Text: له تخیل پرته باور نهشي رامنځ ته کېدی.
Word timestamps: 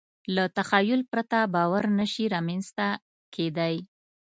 له 0.35 0.43
تخیل 0.57 1.01
پرته 1.11 1.37
باور 1.55 1.83
نهشي 1.97 2.25
رامنځ 2.33 2.65
ته 2.77 2.87
کېدی. 3.35 3.75